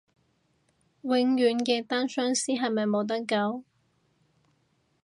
[1.03, 3.63] 永遠嘅單相思係咪冇得救？